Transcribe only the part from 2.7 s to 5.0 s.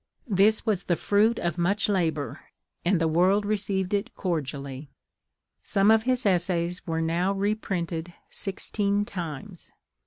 and the world received it cordially.